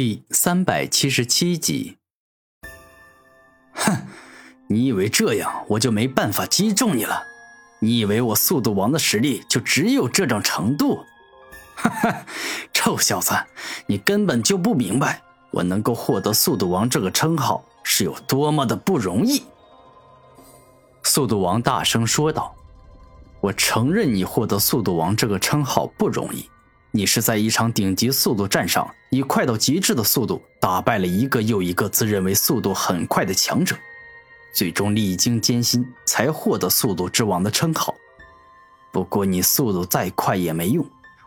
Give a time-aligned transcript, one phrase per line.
[0.00, 1.96] 第三百七十七集。
[3.72, 4.06] 哼，
[4.68, 7.24] 你以为这样我就没办法击中你了？
[7.80, 11.04] 你以为我速度王的实力就只有这种程度？
[11.74, 12.24] 哈哈，
[12.72, 13.34] 臭小子，
[13.88, 19.42] 你根本就不明白，我能够获得速度王这个称号是有多么的不容易。
[21.02, 22.54] 速度王大声说道
[23.42, 26.48] ：“我承认你获得速度王这个称号不容易。”
[26.98, 33.76] 你是在一场顶级速度战上，以快到极致的速度打败了一个又一个自认为速度很快的强者，
[34.52, 37.94] 最终历经艰辛才获得速度之王的称号。
[38.92, 40.84] 不过你速度再快也没用，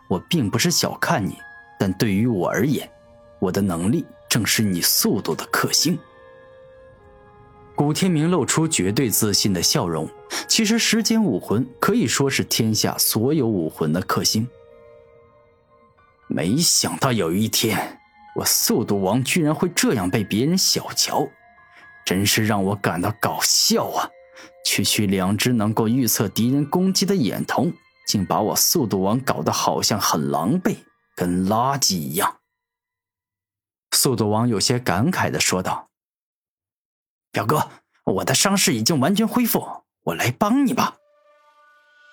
[0.08, 1.38] 我并不是小看你，
[1.78, 2.86] 但对于我而言，
[3.38, 5.98] 我的能力正是你速度的克星。
[7.74, 10.06] 古天明露出绝对自信的笑容。
[10.46, 14.46] 其实时间武魂可以说是天下所有武魂的克星。
[16.28, 18.00] 没想到有一天，
[18.36, 21.28] 我速度王居然会这样被别人小瞧，
[22.04, 24.08] 真是让我感到搞笑啊！
[24.64, 27.72] 区区两只能够预测敌人攻击的眼瞳，
[28.06, 30.78] 竟把我速度王搞得好像很狼狈，
[31.14, 32.38] 跟垃圾一样。
[33.90, 35.90] 速度王有些感慨的说道
[37.30, 37.68] ：“表哥，
[38.04, 40.96] 我的伤势已经完全恢复，我来帮你吧。”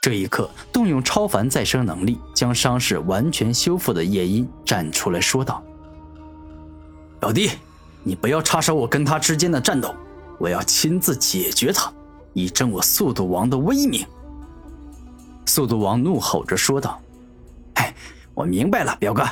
[0.01, 5.61] 这一刻，动用超凡再生能力将伤势完全修复的夜莺站出来说道
[7.19, 7.51] ：“表弟，
[8.01, 9.93] 你不要插手我跟他之间的战斗，
[10.37, 11.91] 我要亲自解决他，
[12.31, 14.05] 以证我速度王的威名。”
[15.45, 16.97] 速度王怒吼着说道
[17.75, 17.93] ：“哎，
[18.33, 19.27] 我明白了，表哥，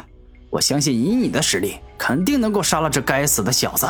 [0.49, 3.87] 我相信以你的实力，肯定能够杀了这该死的小子。”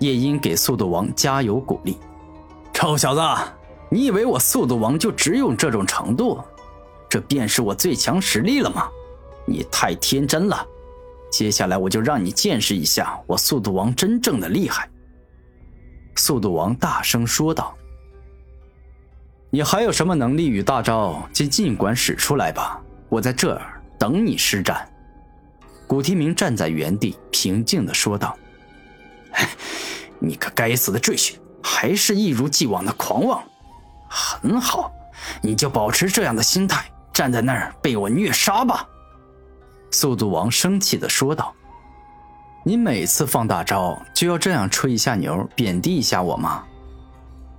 [0.00, 1.98] 夜莺给速度王加油鼓励
[2.72, 3.20] ：“臭小子！”
[3.90, 6.40] 你以为我速度王就只有这种程度？
[7.08, 8.88] 这便是我最强实力了吗？
[9.44, 10.64] 你太天真了！
[11.28, 14.88] 接下来我就让你见识一下我速度王真正的厉害。”
[16.14, 17.76] 速度王大声说道。
[19.50, 24.88] “你还有什么能力与大招，就尽管使出来吧，我在这儿等你施展。”
[25.88, 28.36] 古天明站在原地，平静的说道。
[30.20, 33.42] “你个该死的赘婿，还是一如既往的狂妄！”
[34.10, 34.92] 很好，
[35.40, 38.84] 你就保持这样的心态，站在那儿被我虐杀吧。”
[39.92, 41.54] 速度王生气的说道
[42.66, 46.64] ，“你每次放大招就要这样吹一下牛，贬低一下我吗？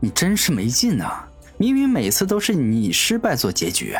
[0.01, 1.25] 你真是没劲啊！
[1.57, 3.97] 明明每次都是你失败做结局。”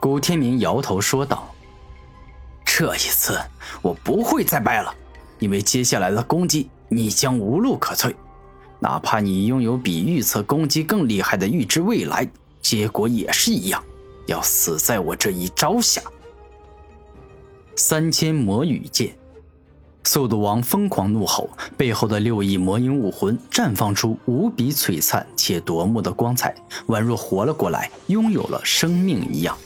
[0.00, 1.48] 古天明摇头说道
[2.62, 3.40] ，“这一次
[3.80, 4.94] 我不会再败了，
[5.38, 8.14] 因为接下来的攻击你将无路可退。”
[8.84, 12.28] 哪怕你拥有比预测攻击更厉害的预知未来，
[12.60, 13.82] 结果也是一样，
[14.26, 16.02] 要死在我这一招下。
[17.76, 19.16] 三千魔羽剑，
[20.02, 26.54] 速度王疯狂怒吼，背后的六亿魔影武魂绽放出无比璀璨且夺目的光彩，
[26.88, 29.56] 宛若活了过来，拥有了生命一样。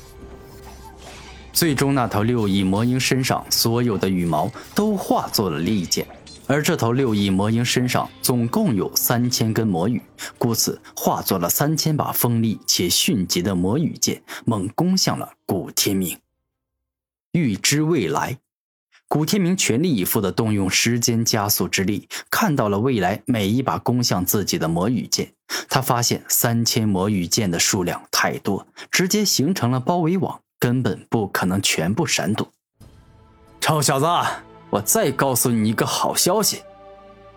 [1.53, 6.07] 最终，那头六翼魔鹰身上所有的羽毛都化作了利剑。
[6.49, 10.03] 而这头六翼魔鹰身上总共有三千根魔羽，
[10.39, 16.19] 故此化作了三千把锋利且迅疾的魔羽剑，猛攻向了古天明。
[17.33, 18.39] 预知未来，
[19.09, 25.35] 古天明全力以赴地动用时间加速之力，看到了未来每一把攻向自己的魔羽剑。
[25.69, 32.51] 他发现三千魔羽剑的数量太多，直接形成了包围网，根本不可能全部闪躲。
[33.61, 34.07] 臭小子！
[34.71, 36.63] 我再告诉你一个好消息，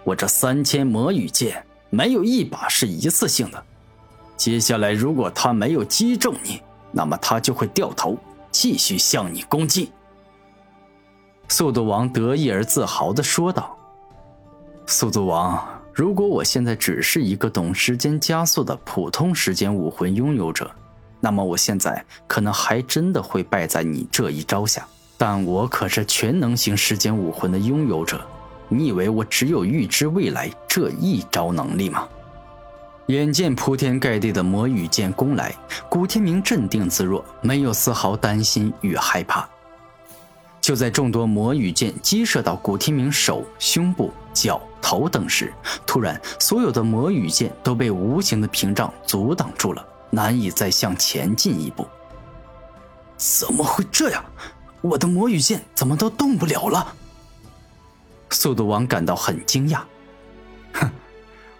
[0.03, 3.63] 我这三千魔羽剑没有一把是一次性的。
[4.35, 8.17] 接下来，如果他没有击中你，那么他就会掉头
[8.51, 9.91] 继续向你攻击。
[11.47, 13.77] 速度王得意而自豪地说道
[14.87, 20.69] ：“速度王，如果我现在只是一个懂时间加速的普通时间武魂拥有者，
[21.19, 24.85] 那么我现在可能还真的会败在你这一招下。”
[25.21, 28.19] 但我可是全能型时间武魂的拥有者，
[28.67, 32.07] 你以为我只有预知未来这一招能力吗？
[33.05, 35.53] 眼见铺天盖地的魔羽剑攻来，
[35.87, 39.47] 古天明镇定自若，没有丝毫担心与害怕。
[40.59, 45.53] 就在众多魔羽剑击射到古天明手、胸部、脚、头等时，
[45.85, 51.85] 突然，所有的魔羽剑都被无形的屏障阻挡住了，难以再向前进一步。
[53.17, 54.25] 怎么会这样？
[54.81, 56.95] 我的魔羽剑怎么都动不了了？
[58.31, 59.81] 速度王感到很惊讶。
[60.73, 60.89] 哼，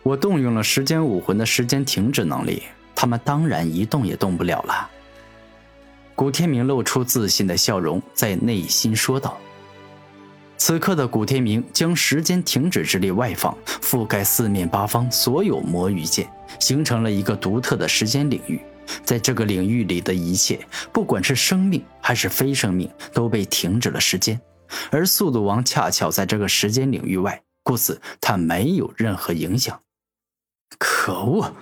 [0.04, 2.64] 我动用了时间武魂的时间停止能力，
[2.96, 4.90] 他们当然一动也动不了了。
[6.16, 9.38] 古天明露出自信的笑容，在内心说道
[10.58, 18.62] ：“此刻的古天明将时间停止之力外放，覆盖四面八方所有魔羽剑，形成了一个独特的时间领域。
[19.04, 24.40] 在这个领域里的一切，不管是生命还是非生命，都被停止了时间。
[24.90, 29.82] 而速度王恰巧在这个时间领域外，故此他没有任何影响。
[30.78, 31.56] 可恶！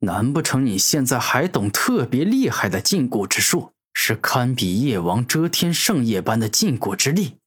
[0.00, 7.38] 难不成你现在还懂特别厉害的禁锢之术，是堪比夜王遮天圣夜般的禁锢之力？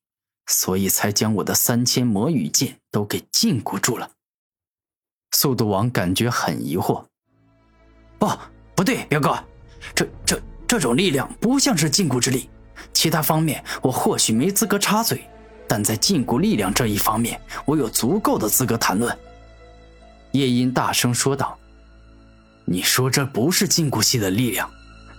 [0.47, 4.11] 所以才将我的三千魔羽剑都给禁锢住了。
[5.31, 7.05] 速度王感觉很疑惑。
[8.17, 8.27] 不，
[8.79, 9.37] 不对，表哥，
[9.93, 12.49] 这这这种力量不像是禁锢之力。
[12.93, 15.21] 其他方面我或许没资格插嘴，
[15.67, 19.13] 但在禁锢力量这一方面，我有足够的资格谈论。
[20.31, 21.59] 夜莺大声说道
[22.63, 24.71] ：“你说这不是禁锢系的力量，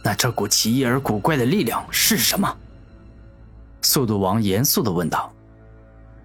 [0.03, 2.57] 那这股奇异而古怪的力量是什么？”
[3.83, 5.31] 速度王严肃地问道：“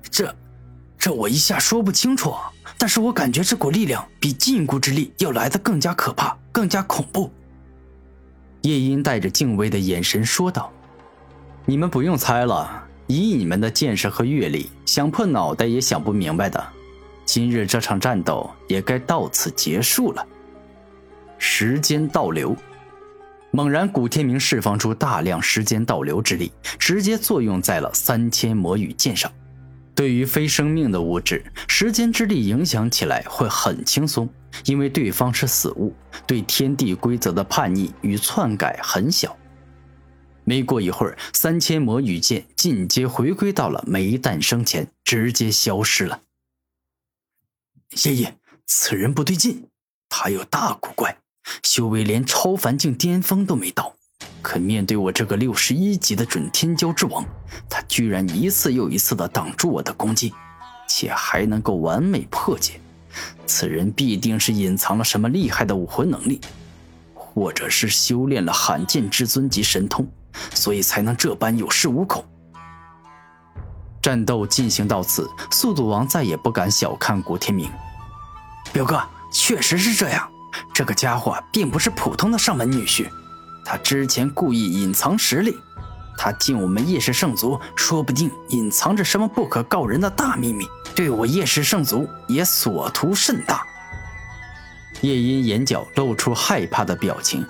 [0.10, 0.34] 这，
[0.98, 2.34] 这我一下说不清楚，
[2.78, 7.30] 但是我感觉这股力量比禁锢之力要来的更加可怕，更加恐怖。”
[8.64, 10.72] 夜莺带着敬畏的眼神说道
[11.68, 16.66] ：“你们不用猜了，以你们的见识和阅历，想破脑袋也想不明白的。
[17.26, 20.26] 今日这场战斗也该到此结束了。”
[21.38, 22.56] 时间倒流。
[23.52, 29.30] 猛然，古天明释放出大量时间倒流之力，直接作用在了三千魔羽剑上。
[29.96, 34.30] 对于非生命的物质，时间之力影响起来会很轻松，
[34.66, 35.96] 因为对方是死物，
[36.28, 39.38] 对天地规则的叛逆与篡改很小。
[40.44, 46.22] 没过一会儿，三千魔羽剑进阶回归到了没诞生前，直接消失了。
[48.04, 48.38] 爷爷，
[48.68, 49.70] 此人不对劲，
[50.10, 51.18] 他有大古怪。
[51.64, 53.95] 修为连超凡境巅峰都没到，
[54.46, 57.26] 可面对我这个六十一级的准天骄之王，
[57.68, 60.32] 他居然一次又一次的挡住我的攻击，
[60.88, 62.80] 且还能够完美破解。
[63.48, 66.40] 此人必定是隐藏了什么厉害的武魂能力，
[67.16, 70.08] 或者是修炼了罕见至尊级神通，
[70.54, 72.24] 所以才能这般有恃无恐。
[74.00, 77.68] 战斗进行到此，速度王再也不敢小看古天明。
[78.72, 79.02] 表哥，
[79.32, 80.30] 确实是这样。
[80.72, 83.10] 这个家伙并不是普通的上门女婿，
[83.66, 85.58] 他之前故意隐藏实力。
[86.18, 90.66] 他进我们叶氏圣族，说不定隐藏着什么不可告人的大秘密，
[90.96, 93.68] 对我叶氏圣族也所图甚大。
[95.02, 97.46] 夜莺眼角露出害怕的表情。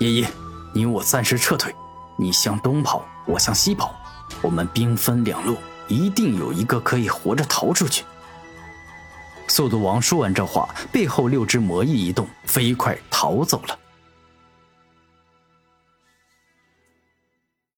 [0.00, 0.26] 夜莺，
[0.74, 1.74] 你我暂时撤退，
[2.18, 3.94] 你向东跑，我向西跑，
[4.42, 5.56] 我们兵分两路，
[5.88, 8.04] 一定有一个可以活着逃出去。
[9.48, 13.78] 速度王说完这话，背后六只魔翼一动，飞快逃走了。